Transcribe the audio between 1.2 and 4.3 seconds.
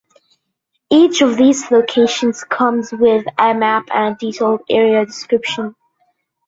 of these locations comes with a map and